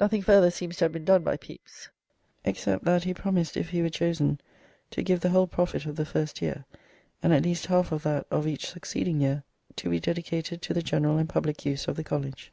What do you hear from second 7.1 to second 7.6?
and at